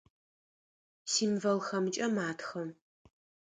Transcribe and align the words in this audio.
Символхэмкӏэ 1.11 2.07
матхэ. 2.15 2.63